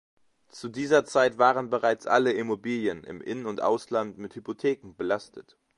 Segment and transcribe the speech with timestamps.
[0.49, 5.59] Zu dieser Zeit waren bereits alle Immobilien im In- und Ausland mit Hypotheken belastet.